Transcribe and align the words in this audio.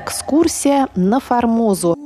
Экскурсия 0.00 0.86
на 0.94 1.18
Формозу. 1.18 1.96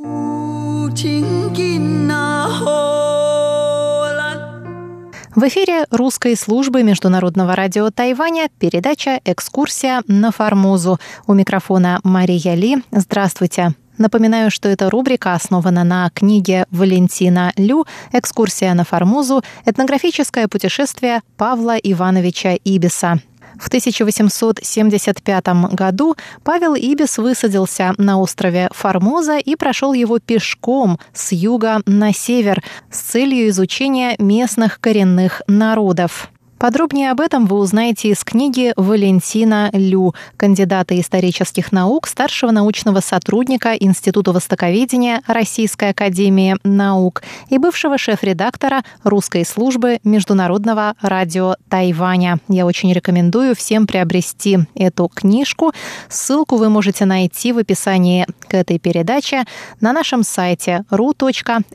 В 5.34 5.48
эфире 5.48 5.84
русской 5.90 6.34
службы 6.34 6.84
Международного 6.84 7.54
радио 7.54 7.90
Тайваня 7.90 8.48
передача 8.58 9.20
«Экскурсия 9.26 10.02
на 10.06 10.32
Формозу». 10.32 10.98
У 11.26 11.34
микрофона 11.34 12.00
Мария 12.02 12.54
Ли. 12.54 12.82
Здравствуйте. 12.92 13.74
Напоминаю, 13.98 14.50
что 14.50 14.70
эта 14.70 14.88
рубрика 14.88 15.34
основана 15.34 15.84
на 15.84 16.08
книге 16.14 16.64
Валентина 16.70 17.52
Лю 17.58 17.84
«Экскурсия 18.10 18.72
на 18.72 18.84
Формозу. 18.84 19.42
Этнографическое 19.66 20.48
путешествие 20.48 21.20
Павла 21.36 21.76
Ивановича 21.76 22.54
Ибиса». 22.64 23.20
В 23.62 23.68
1875 23.68 25.46
году 25.72 26.16
Павел 26.42 26.74
Ибис 26.74 27.18
высадился 27.18 27.94
на 27.96 28.18
острове 28.18 28.68
Формоза 28.72 29.38
и 29.38 29.54
прошел 29.54 29.92
его 29.92 30.18
пешком 30.18 30.98
с 31.14 31.30
юга 31.30 31.80
на 31.86 32.12
север 32.12 32.60
с 32.90 32.98
целью 32.98 33.48
изучения 33.50 34.16
местных 34.18 34.80
коренных 34.80 35.42
народов. 35.46 36.32
Подробнее 36.62 37.10
об 37.10 37.20
этом 37.20 37.46
вы 37.46 37.58
узнаете 37.58 38.10
из 38.10 38.22
книги 38.22 38.72
Валентина 38.76 39.68
Лю, 39.72 40.14
кандидата 40.36 40.96
исторических 41.00 41.72
наук, 41.72 42.06
старшего 42.06 42.52
научного 42.52 43.00
сотрудника 43.00 43.74
Института 43.74 44.30
востоковедения 44.30 45.22
Российской 45.26 45.88
академии 45.88 46.54
наук 46.62 47.24
и 47.48 47.58
бывшего 47.58 47.98
шеф-редактора 47.98 48.84
русской 49.02 49.44
службы 49.44 49.98
Международного 50.04 50.94
радио 51.02 51.56
Тайваня. 51.68 52.38
Я 52.46 52.64
очень 52.64 52.92
рекомендую 52.92 53.56
всем 53.56 53.88
приобрести 53.88 54.60
эту 54.76 55.08
книжку. 55.12 55.72
Ссылку 56.08 56.58
вы 56.58 56.68
можете 56.68 57.06
найти 57.06 57.52
в 57.52 57.58
описании 57.58 58.24
к 58.46 58.54
этой 58.54 58.78
передаче 58.78 59.46
на 59.80 59.92
нашем 59.92 60.22
сайте 60.22 60.84
ru.rti.org 60.92 61.72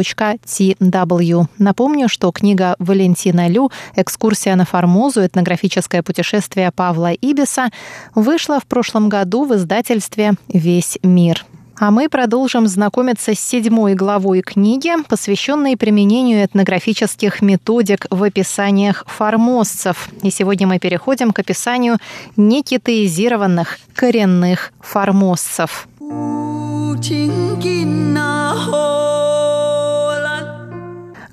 tw. 0.00 1.46
Напомню, 1.58 2.08
что 2.08 2.32
книга 2.32 2.76
Валентина 2.78 3.48
Лю 3.48 3.70
«Экскурсия 3.96 4.56
на 4.56 4.64
Формозу. 4.64 5.24
Этнографическое 5.24 6.02
путешествие 6.02 6.70
Павла 6.72 7.12
Ибиса» 7.12 7.70
вышла 8.14 8.60
в 8.60 8.66
прошлом 8.66 9.08
году 9.08 9.44
в 9.44 9.54
издательстве 9.54 10.34
«Весь 10.48 10.98
мир». 11.02 11.44
А 11.76 11.90
мы 11.90 12.08
продолжим 12.08 12.68
знакомиться 12.68 13.34
с 13.34 13.40
седьмой 13.40 13.94
главой 13.94 14.42
книги, 14.42 14.90
посвященной 15.08 15.76
применению 15.76 16.44
этнографических 16.44 17.42
методик 17.42 18.06
в 18.10 18.22
описаниях 18.22 19.04
формозцев. 19.08 20.08
И 20.22 20.30
сегодня 20.30 20.68
мы 20.68 20.78
переходим 20.78 21.32
к 21.32 21.40
описанию 21.40 21.96
некитаизированных 22.36 23.78
коренных 23.94 24.72
формозцев. 24.80 25.88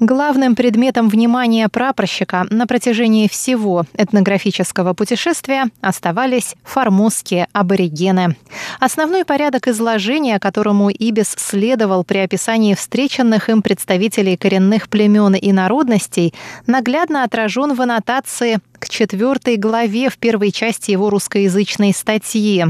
Главным 0.01 0.55
предметом 0.55 1.09
внимания 1.09 1.69
прапорщика 1.69 2.47
на 2.49 2.65
протяжении 2.65 3.27
всего 3.27 3.85
этнографического 3.93 4.95
путешествия 4.95 5.65
оставались 5.79 6.55
формозские 6.63 7.47
аборигены. 7.53 8.35
Основной 8.79 9.25
порядок 9.25 9.67
изложения, 9.67 10.39
которому 10.39 10.89
Ибис 10.89 11.35
следовал 11.37 12.03
при 12.03 12.17
описании 12.17 12.73
встреченных 12.73 13.51
им 13.51 13.61
представителей 13.61 14.37
коренных 14.37 14.89
племен 14.89 15.35
и 15.35 15.51
народностей, 15.51 16.33
наглядно 16.65 17.23
отражен 17.23 17.75
в 17.75 17.81
аннотации 17.83 18.57
к 18.79 18.89
четвертой 18.89 19.57
главе 19.57 20.09
в 20.09 20.17
первой 20.17 20.51
части 20.51 20.89
его 20.89 21.11
русскоязычной 21.11 21.93
статьи. 21.93 22.65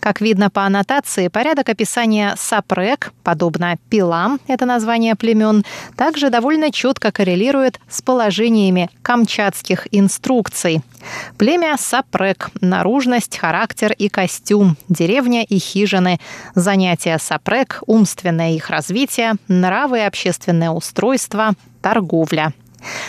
Как 0.00 0.20
видно 0.20 0.50
по 0.50 0.64
аннотации, 0.64 1.28
порядок 1.28 1.68
описания 1.68 2.34
сапрек, 2.36 3.12
подобно 3.22 3.76
пилам, 3.88 4.40
это 4.46 4.66
название 4.66 5.14
племен, 5.14 5.64
также 5.96 6.30
довольно 6.30 6.70
четко 6.70 7.12
коррелирует 7.12 7.80
с 7.88 8.02
положениями 8.02 8.90
камчатских 9.02 9.88
инструкций. 9.90 10.82
Племя 11.38 11.76
сапрек, 11.78 12.50
наружность, 12.60 13.36
характер 13.36 13.94
и 13.96 14.08
костюм, 14.08 14.76
деревня 14.88 15.44
и 15.44 15.58
хижины, 15.58 16.18
занятия 16.54 17.18
сапрек, 17.18 17.82
умственное 17.86 18.52
их 18.52 18.70
развитие, 18.70 19.34
нравы 19.48 19.98
и 19.98 20.02
общественное 20.02 20.70
устройство, 20.70 21.52
торговля– 21.82 22.52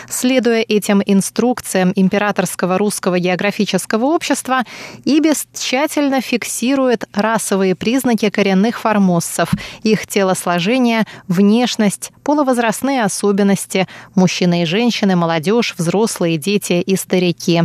Следуя 0.10 0.62
этим 0.62 1.02
инструкциям 1.06 1.92
Императорского 1.96 2.78
русского 2.78 3.20
географического 3.20 4.06
общества, 4.06 4.64
Ибис 5.04 5.48
тщательно 5.54 6.22
фиксирует 6.22 7.06
расовые 7.14 7.76
признаки 7.76 8.30
коренных 8.30 8.80
формоссов, 8.80 9.52
их 9.84 10.08
телосложение, 10.08 11.06
внешность, 11.28 12.12
полувозрастные 12.24 13.04
особенности, 13.04 13.88
мужчины 14.16 14.64
и 14.64 14.66
женщины, 14.66 15.16
молодежь, 15.16 15.76
взрослые, 15.78 16.38
дети 16.38 16.74
и 16.74 16.96
старики. 16.96 17.64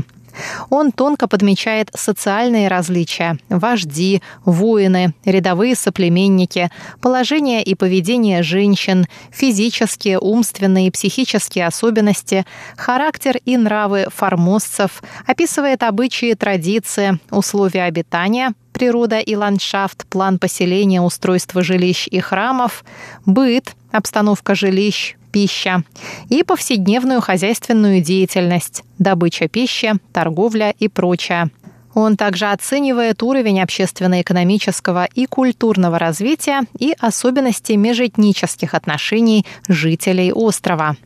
Он 0.71 0.93
тонко 0.93 1.29
подмечает 1.29 1.91
социальные 1.95 2.69
различия– 2.69 3.39
вожди, 3.49 4.23
воины, 4.45 5.15
рядовые 5.25 5.75
соплеменники, 5.75 6.71
положение 7.01 7.63
и 7.63 7.75
поведение 7.75 8.43
женщин, 8.43 9.07
физические, 9.31 10.19
умственные 10.19 10.89
и 10.89 10.91
психические 10.91 11.67
особенности, 11.67 12.45
характер 12.77 13.39
и 13.45 13.57
нравы 13.57 14.07
формозцев, 14.15 15.03
описывает 15.27 15.83
обычаи, 15.83 16.35
традиции, 16.35 17.19
условия 17.31 17.85
обитания, 17.85 18.53
природа 18.73 19.19
и 19.19 19.35
ландшафт, 19.35 20.07
план 20.07 20.39
поселения, 20.39 21.01
устройство 21.01 21.63
жилищ 21.63 22.09
и 22.11 22.21
храмов, 22.21 22.85
быт, 23.27 23.75
обстановка 23.93 24.55
жилищ, 24.55 25.17
пища 25.31 25.83
и 26.29 26.43
повседневную 26.43 27.21
хозяйственную 27.21 28.03
деятельность, 28.03 28.83
добыча 28.99 29.49
пищи, 29.49 29.95
торговля 30.13 30.75
и 30.79 30.89
прочее. 30.89 31.51
Он 31.95 32.17
также 32.17 32.47
оценивает 32.47 33.23
уровень 33.23 33.61
общественно-экономического 33.61 35.07
и 35.07 35.27
культурного 35.27 35.99
развития 35.99 36.63
и 36.79 36.95
особенности 36.99 37.73
межэтнических 37.73 38.75
отношений 38.75 39.45
жителей 39.69 40.33
острова. 40.33 40.97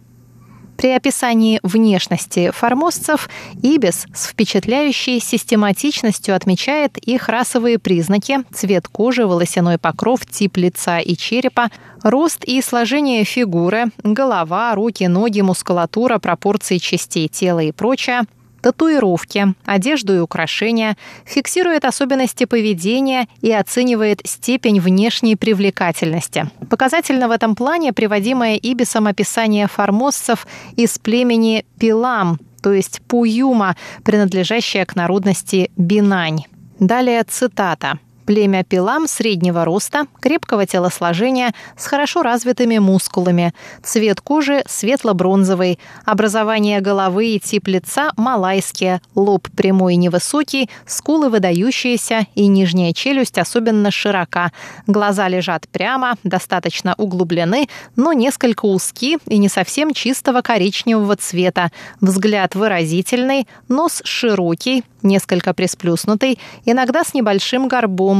При 0.77 0.91
описании 0.91 1.61
внешности 1.63 2.51
формозцев 2.51 3.29
Ибис 3.63 4.07
с 4.13 4.27
впечатляющей 4.27 5.21
систематичностью 5.21 6.35
отмечает 6.35 6.99
их 6.99 7.29
расовые 7.29 7.79
признаки, 7.79 8.41
цвет 8.53 8.89
кожи, 8.89 9.27
волосяной 9.27 9.79
покров, 9.79 10.27
тип 10.27 10.57
лица 10.57 10.99
и 10.99 11.17
черепа, 11.17 11.71
рост 12.03 12.45
и 12.45 12.61
сложение 12.61 13.25
фигуры, 13.25 13.87
голова, 14.03 14.75
руки, 14.75 15.05
ноги, 15.05 15.41
мускулатура, 15.41 16.19
пропорции 16.19 16.79
частей 16.79 17.29
тела 17.29 17.61
и 17.61 17.73
прочее– 17.73 18.23
татуировки, 18.65 19.55
одежду 19.67 20.15
и 20.15 20.21
украшения, 20.21 20.97
фиксирует 21.27 21.85
особенности 21.85 22.47
поведения 22.47 23.29
и 23.43 23.53
оценивает 23.53 24.23
степень 24.25 24.81
внешней 24.81 25.37
привлекательности. 25.37 26.51
Показательно 26.71 27.29
в 27.29 27.31
этом 27.31 27.57
плане 27.57 27.93
приводимое 27.93 28.57
Ибисом 28.57 29.07
описание 29.07 29.67
формозцев 29.67 30.47
из 30.77 30.99
племени 30.99 31.67
Пилам, 31.79 32.41
то 32.63 32.73
есть 32.73 33.03
Пуюма, 33.07 33.77
принадлежащая 34.03 34.87
к 34.87 34.97
народности 34.97 35.71
Бинань. 35.77 36.45
Далее 36.81 37.23
цитата. 37.25 37.99
Племя 38.27 38.65
пилам 38.65 39.07
среднего 39.07 39.67
роста, 39.67 40.07
крепкого 40.21 40.65
телосложения, 40.65 41.53
с 41.77 41.87
хорошо 41.87 42.23
развитыми 42.23 42.79
мускулами. 42.79 43.53
Цвет 43.83 44.23
кожи 44.23 44.63
светло-бронзовый. 44.67 45.79
Образование 46.07 46.81
головы 46.81 47.35
и 47.35 47.41
тип 47.41 47.69
лица 47.69 48.13
малайские. 48.17 49.03
Лоб 49.15 49.49
прямой 49.55 49.95
и 49.95 49.97
невысокий, 49.97 50.71
скулы 50.87 51.29
выдающиеся 51.29 52.27
и 52.35 52.47
нижняя 52.47 52.95
челюсть 52.95 53.37
особенно 53.37 53.91
широка. 53.91 54.53
Глаза 54.87 55.29
лежат 55.29 55.69
прямо, 55.69 56.15
достаточно 56.25 56.95
углублены, 56.97 57.69
но 57.95 58.15
несколько 58.15 58.65
узки 58.65 59.19
и 59.27 59.37
не 59.37 59.51
совсем 59.51 59.93
чистого 59.93 60.41
коричневого 60.41 61.17
цвета. 61.17 61.71
Взгляд 62.01 62.55
выразительный, 62.55 63.47
нос 63.69 64.01
широкий, 64.05 64.83
несколько 65.03 65.53
присплюснутый, 65.53 66.39
иногда 66.65 67.05
с 67.05 67.13
небольшим 67.13 67.69
горбом 67.69 68.14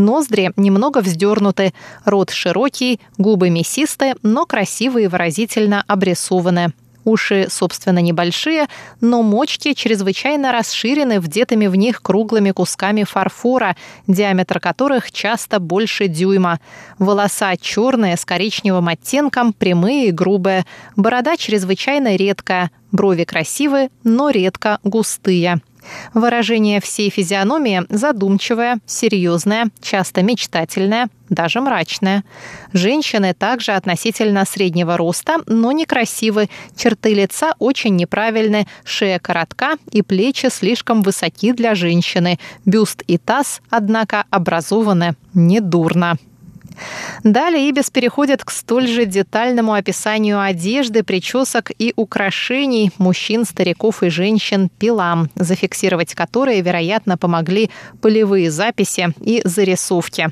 Ноздри 0.00 0.52
немного 0.56 1.02
вздернуты, 1.02 1.74
рот 2.06 2.30
широкий, 2.30 3.00
губы 3.18 3.50
мясистые, 3.50 4.16
но 4.22 4.46
красивые 4.46 5.04
и 5.04 5.08
выразительно 5.08 5.84
обрисованы. 5.86 6.72
Уши, 7.04 7.48
собственно, 7.50 7.98
небольшие, 7.98 8.66
но 9.02 9.22
мочки 9.22 9.74
чрезвычайно 9.74 10.52
расширены 10.52 11.20
вдетыми 11.20 11.66
в 11.66 11.76
них 11.76 12.00
круглыми 12.02 12.50
кусками 12.50 13.04
фарфора, 13.04 13.76
диаметр 14.06 14.58
которых 14.58 15.12
часто 15.12 15.60
больше 15.60 16.08
дюйма. 16.08 16.60
Волоса 16.98 17.52
черные 17.60 18.16
с 18.16 18.24
коричневым 18.24 18.88
оттенком, 18.88 19.52
прямые 19.52 20.08
и 20.08 20.12
грубые. 20.12 20.64
Борода 20.96 21.36
чрезвычайно 21.36 22.16
редкая. 22.16 22.70
Брови 22.90 23.24
красивые, 23.24 23.90
но 24.02 24.30
редко 24.30 24.78
густые. 24.82 25.60
Выражение 26.14 26.80
всей 26.80 27.10
физиономии 27.10 27.82
задумчивое, 27.88 28.78
серьезное, 28.86 29.66
часто 29.80 30.22
мечтательное, 30.22 31.08
даже 31.28 31.60
мрачное. 31.60 32.24
Женщины 32.72 33.34
также 33.34 33.72
относительно 33.72 34.44
среднего 34.44 34.96
роста, 34.96 35.38
но 35.46 35.72
некрасивы. 35.72 36.48
Черты 36.76 37.14
лица 37.14 37.54
очень 37.58 37.96
неправильны, 37.96 38.66
шея 38.84 39.18
коротка 39.18 39.76
и 39.92 40.02
плечи 40.02 40.48
слишком 40.50 41.02
высоки 41.02 41.52
для 41.52 41.74
женщины. 41.74 42.38
Бюст 42.64 43.02
и 43.06 43.18
таз, 43.18 43.60
однако, 43.70 44.24
образованы 44.30 45.14
недурно. 45.34 46.16
Далее 47.24 47.68
Ибис 47.68 47.90
переходит 47.90 48.44
к 48.44 48.50
столь 48.50 48.88
же 48.88 49.04
детальному 49.04 49.74
описанию 49.74 50.40
одежды, 50.40 51.02
причесок 51.02 51.70
и 51.78 51.92
украшений 51.96 52.92
мужчин, 52.98 53.44
стариков 53.44 54.02
и 54.02 54.08
женщин 54.08 54.70
пилам, 54.78 55.30
зафиксировать 55.34 56.14
которые, 56.14 56.60
вероятно, 56.60 57.18
помогли 57.18 57.70
полевые 58.00 58.50
записи 58.50 59.12
и 59.20 59.42
зарисовки. 59.44 60.30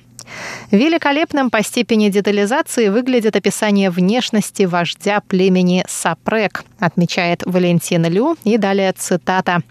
Великолепным 0.70 1.50
по 1.50 1.62
степени 1.62 2.10
детализации 2.10 2.88
выглядит 2.88 3.36
описание 3.36 3.90
внешности 3.90 4.64
вождя 4.64 5.20
племени 5.26 5.84
Сапрек, 5.88 6.64
отмечает 6.78 7.42
Валентин 7.46 8.04
Лю, 8.06 8.36
и 8.44 8.58
далее 8.58 8.92
цитата. 8.92 9.62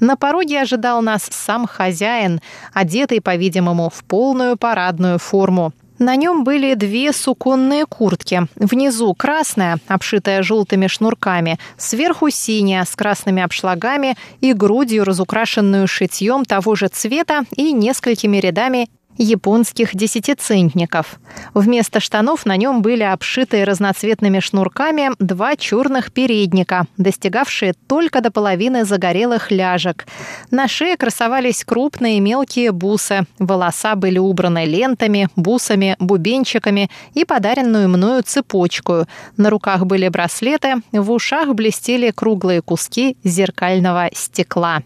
На 0.00 0.16
пороге 0.16 0.62
ожидал 0.62 1.02
нас 1.02 1.28
сам 1.30 1.66
хозяин, 1.66 2.40
одетый, 2.72 3.20
по-видимому, 3.20 3.90
в 3.90 4.04
полную 4.04 4.56
парадную 4.56 5.18
форму. 5.18 5.72
На 5.98 6.14
нем 6.14 6.44
были 6.44 6.74
две 6.74 7.12
суконные 7.12 7.84
куртки. 7.84 8.46
Внизу 8.54 9.14
красная, 9.14 9.78
обшитая 9.88 10.42
желтыми 10.42 10.86
шнурками, 10.86 11.58
сверху 11.76 12.30
синяя, 12.30 12.84
с 12.84 12.94
красными 12.94 13.42
обшлагами 13.42 14.16
и 14.40 14.52
грудью, 14.52 15.04
разукрашенную 15.04 15.88
шитьем 15.88 16.44
того 16.44 16.76
же 16.76 16.88
цвета 16.88 17.42
и 17.56 17.72
несколькими 17.72 18.36
рядами 18.36 18.88
японских 19.18 19.94
десятицентников. 19.94 21.20
Вместо 21.54 22.00
штанов 22.00 22.46
на 22.46 22.56
нем 22.56 22.82
были 22.82 23.02
обшитые 23.02 23.64
разноцветными 23.64 24.40
шнурками 24.40 25.10
два 25.18 25.56
черных 25.56 26.12
передника, 26.12 26.86
достигавшие 26.96 27.74
только 27.86 28.20
до 28.20 28.30
половины 28.30 28.84
загорелых 28.84 29.50
ляжек. 29.50 30.06
На 30.50 30.68
шее 30.68 30.96
красовались 30.96 31.64
крупные 31.64 32.20
мелкие 32.20 32.72
бусы. 32.72 33.26
Волоса 33.38 33.94
были 33.96 34.18
убраны 34.18 34.64
лентами, 34.64 35.28
бусами, 35.36 35.96
бубенчиками 35.98 36.90
и 37.14 37.24
подаренную 37.24 37.88
мною 37.88 38.22
цепочку. 38.22 39.06
На 39.36 39.50
руках 39.50 39.84
были 39.86 40.08
браслеты, 40.08 40.76
в 40.92 41.10
ушах 41.10 41.54
блестели 41.54 42.10
круглые 42.10 42.62
куски 42.62 43.16
зеркального 43.24 44.08
стекла. 44.12 44.82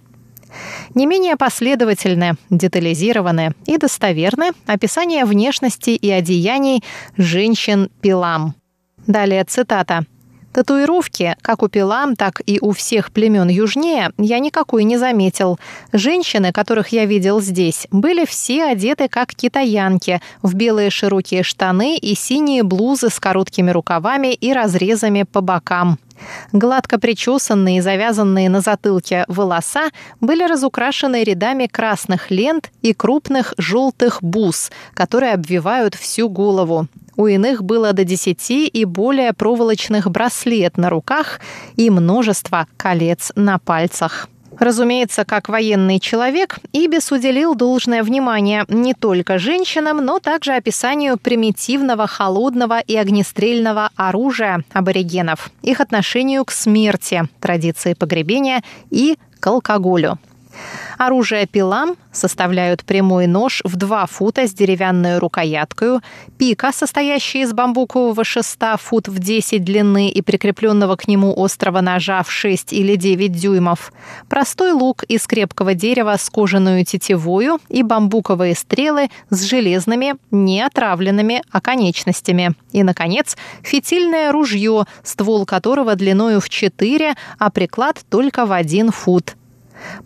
Не 0.95 1.07
менее 1.07 1.37
последовательны, 1.37 2.35
детализированы 2.51 3.55
и 3.67 3.79
достоверны 3.79 4.53
описание 4.67 5.25
внешности 5.25 5.91
и 5.91 6.11
одеяний 6.11 6.83
женщин-пилам. 7.17 8.55
Далее 9.07 9.45
цитата. 9.45 10.07
Татуировки, 10.53 11.35
как 11.41 11.63
у 11.63 11.69
Пилам, 11.69 12.15
так 12.15 12.43
и 12.45 12.59
у 12.61 12.73
всех 12.73 13.11
племен 13.11 13.49
южнее, 13.49 14.11
я 14.19 14.39
никакой 14.39 14.85
не 14.85 14.99
заметил. 14.99 15.59
Женщины, 15.93 16.53
которых 16.53 16.89
я 16.89 17.07
видел 17.07 17.41
здесь, 17.41 17.87
были 17.91 18.27
все 18.27 18.65
одеты 18.65 19.09
как 19.09 19.35
китаянки, 19.35 20.21
в 20.43 20.55
белые 20.55 20.91
широкие 20.91 21.43
штаны 21.43 21.97
и 21.97 22.15
синие 22.15 22.63
блузы 22.65 23.09
с 23.09 23.19
короткими 23.19 23.71
рукавами 23.71 24.35
и 24.35 24.53
разрезами 24.53 25.23
по 25.23 25.41
бокам. 25.41 25.99
Гладко 26.53 26.99
причесанные 26.99 27.79
и 27.79 27.81
завязанные 27.81 28.49
на 28.49 28.61
затылке 28.61 29.25
волоса 29.29 29.91
были 30.21 30.45
разукрашены 30.45 31.25
рядами 31.25 31.67
красных 31.67 32.31
лент 32.31 32.71
и 32.83 32.93
крупных 32.93 33.55
желтых 33.59 34.23
бус, 34.23 34.71
которые 34.95 35.33
обвивают 35.33 35.95
всю 35.95 36.29
голову. 36.29 36.87
У 37.17 37.27
иных 37.27 37.63
было 37.63 37.93
до 37.93 38.05
десяти 38.05 38.67
и 38.67 38.85
более 38.85 39.33
проволочных 39.33 40.11
браслет 40.11 40.77
на 40.77 40.89
руках 40.91 41.41
и 41.77 41.91
множество 41.91 42.67
колец 42.77 43.33
на 43.37 43.59
пальцах. 43.59 44.29
Разумеется, 44.59 45.25
как 45.25 45.49
военный 45.49 45.99
человек, 45.99 46.59
Ибис 46.73 47.11
уделил 47.11 47.55
должное 47.55 48.03
внимание 48.03 48.65
не 48.69 48.95
только 48.95 49.39
женщинам, 49.39 50.05
но 50.05 50.21
также 50.21 50.53
описанию 50.53 51.19
примитивного 51.19 52.07
холодного 52.07 52.79
и 52.81 52.97
огнестрельного 52.97 53.91
оружия 53.97 54.63
аборигенов, 54.73 55.51
их 55.63 55.81
отношению 55.81 56.45
к 56.45 56.53
смерти, 56.53 57.23
традиции 57.41 57.95
погребения 57.95 58.63
и 58.91 59.19
к 59.41 59.47
алкоголю. 59.47 60.19
Оружие 60.99 61.47
пилам 61.47 61.97
составляют 62.13 62.85
прямой 62.85 63.27
нож 63.27 63.63
в 63.65 63.77
2 63.77 64.07
фута 64.07 64.47
с 64.47 64.53
деревянной 64.53 65.19
рукояткой, 65.19 66.01
пика, 66.39 66.73
состоящая 66.73 67.43
из 67.43 67.53
бамбукового 67.53 68.25
шеста 68.25 68.77
фут 68.77 69.09
в 69.09 69.19
10 69.19 69.65
длины 69.65 70.09
и 70.09 70.23
прикрепленного 70.23 70.97
к 70.97 71.09
нему 71.09 71.35
острого 71.37 71.81
ножа 71.81 72.23
в 72.23 72.31
6 72.31 72.73
или 72.73 72.97
9 72.97 73.33
дюймов, 73.33 73.93
простой 74.29 74.73
лук 74.73 75.03
из 75.05 75.27
крепкого 75.27 75.75
дерева 75.75 76.17
с 76.19 76.29
кожаную 76.31 76.85
тетивою 76.85 77.59
и 77.69 77.83
бамбуковые 77.83 78.55
стрелы 78.55 79.11
с 79.31 79.43
железными, 79.43 80.15
неотравленными 80.31 81.43
оконечностями. 81.51 82.55
И, 82.73 82.83
наконец, 82.83 83.37
фитильное 83.63 84.33
ружье, 84.33 84.85
ствол 85.03 85.47
которого 85.47 85.95
длиною 85.95 86.41
в 86.41 86.49
4, 86.49 87.15
а 87.39 87.51
приклад 87.51 88.01
только 88.09 88.47
в 88.47 88.53
1 88.53 88.91
фут. 88.91 89.35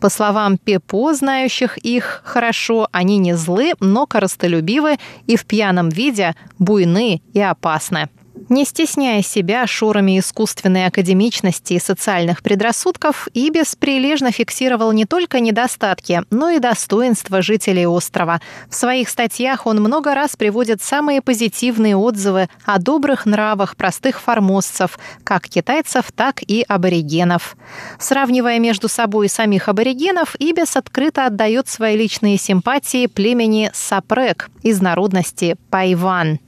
По 0.00 0.08
словам 0.08 0.58
Пепо, 0.58 1.14
знающих 1.14 1.78
их 1.78 2.22
хорошо, 2.24 2.88
они 2.92 3.18
не 3.18 3.34
злы, 3.34 3.74
но 3.80 4.06
коростолюбивы 4.06 4.96
и 5.26 5.36
в 5.36 5.46
пьяном 5.46 5.88
виде 5.88 6.34
буйны 6.58 7.22
и 7.32 7.40
опасны. 7.40 8.08
Не 8.48 8.64
стесняя 8.64 9.22
себя 9.22 9.66
шорами 9.66 10.18
искусственной 10.18 10.86
академичности 10.86 11.72
и 11.74 11.80
социальных 11.80 12.42
предрассудков, 12.42 13.28
Ибис 13.34 13.74
прилежно 13.74 14.30
фиксировал 14.30 14.92
не 14.92 15.04
только 15.04 15.40
недостатки, 15.40 16.22
но 16.30 16.50
и 16.50 16.60
достоинства 16.60 17.42
жителей 17.42 17.86
острова. 17.86 18.40
В 18.68 18.74
своих 18.74 19.08
статьях 19.08 19.66
он 19.66 19.80
много 19.80 20.14
раз 20.14 20.36
приводит 20.36 20.80
самые 20.80 21.22
позитивные 21.22 21.96
отзывы 21.96 22.48
о 22.64 22.78
добрых 22.78 23.26
нравах 23.26 23.74
простых 23.74 24.20
формозцев, 24.20 24.98
как 25.24 25.48
китайцев, 25.48 26.12
так 26.14 26.42
и 26.46 26.64
аборигенов. 26.68 27.56
Сравнивая 27.98 28.60
между 28.60 28.88
собой 28.88 29.28
самих 29.28 29.68
аборигенов, 29.68 30.36
Ибис 30.38 30.76
открыто 30.76 31.26
отдает 31.26 31.68
свои 31.68 31.96
личные 31.96 32.38
симпатии 32.38 33.06
племени 33.06 33.70
Сапрек 33.74 34.50
из 34.62 34.80
народности 34.80 35.56
Пайван. 35.70 36.38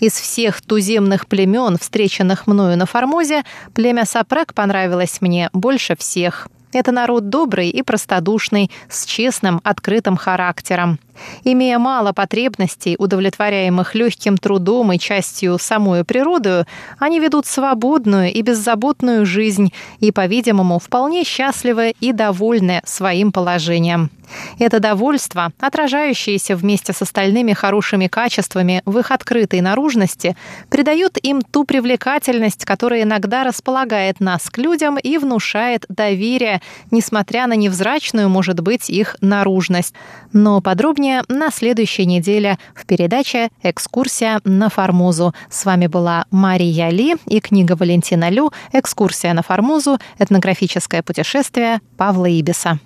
Из 0.00 0.12
всех 0.12 0.60
туземных 0.62 1.26
племен, 1.26 1.78
встреченных 1.78 2.46
мною 2.46 2.76
на 2.76 2.86
Формозе, 2.86 3.44
племя 3.74 4.04
Сапрек 4.04 4.54
понравилось 4.54 5.20
мне 5.20 5.50
больше 5.52 5.96
всех. 5.96 6.48
Это 6.72 6.92
народ 6.92 7.30
добрый 7.30 7.70
и 7.70 7.82
простодушный, 7.82 8.70
с 8.88 9.06
честным, 9.06 9.60
открытым 9.64 10.16
характером. 10.16 10.98
Имея 11.44 11.78
мало 11.78 12.12
потребностей, 12.12 12.96
удовлетворяемых 12.98 13.94
легким 13.94 14.36
трудом 14.36 14.92
и 14.92 14.98
частью 14.98 15.58
самой 15.58 16.04
природою, 16.04 16.66
они 16.98 17.20
ведут 17.20 17.46
свободную 17.46 18.32
и 18.32 18.42
беззаботную 18.42 19.26
жизнь 19.26 19.72
и, 20.00 20.12
по-видимому, 20.12 20.78
вполне 20.78 21.24
счастливы 21.24 21.94
и 22.00 22.12
довольны 22.12 22.82
своим 22.84 23.32
положением. 23.32 24.10
Это 24.58 24.78
довольство, 24.78 25.52
отражающееся 25.58 26.54
вместе 26.54 26.92
с 26.92 27.00
остальными 27.00 27.54
хорошими 27.54 28.08
качествами 28.08 28.82
в 28.84 28.98
их 28.98 29.10
открытой 29.10 29.62
наружности, 29.62 30.36
придает 30.68 31.16
им 31.24 31.40
ту 31.40 31.64
привлекательность, 31.64 32.64
которая 32.66 33.02
иногда 33.02 33.44
располагает 33.44 34.20
нас 34.20 34.50
к 34.50 34.58
людям 34.58 34.98
и 34.98 35.16
внушает 35.16 35.86
доверие, 35.88 36.57
несмотря 36.90 37.46
на 37.46 37.54
невзрачную, 37.54 38.28
может 38.28 38.60
быть, 38.60 38.90
их 38.90 39.16
наружность. 39.20 39.94
Но 40.32 40.60
подробнее 40.60 41.22
на 41.28 41.50
следующей 41.50 42.06
неделе 42.06 42.58
в 42.74 42.86
передаче 42.86 43.48
«Экскурсия 43.62 44.40
на 44.44 44.68
Формозу». 44.68 45.34
С 45.50 45.64
вами 45.64 45.86
была 45.86 46.26
Мария 46.30 46.90
Ли 46.90 47.16
и 47.26 47.40
книга 47.40 47.76
Валентина 47.76 48.28
Лю 48.28 48.52
«Экскурсия 48.72 49.32
на 49.32 49.42
Формозу. 49.42 49.98
Этнографическое 50.18 51.02
путешествие 51.02 51.80
Павла 51.96 52.26
Ибиса». 52.26 52.78